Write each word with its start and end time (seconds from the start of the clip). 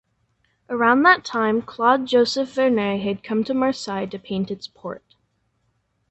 Around 0.67 1.03
that 1.03 1.23
time 1.23 1.61
Claude 1.61 2.07
Joseph 2.07 2.55
Vernet 2.55 3.03
had 3.03 3.21
come 3.23 3.43
to 3.43 3.53
Marseille 3.53 4.07
to 4.07 4.17
paint 4.17 4.49
its 4.49 4.65
port. 4.65 5.13